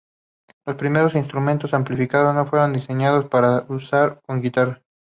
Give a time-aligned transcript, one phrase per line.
[0.65, 4.81] Los primeros instrumentos amplificadores no fueron diseñados para usar con guitarras.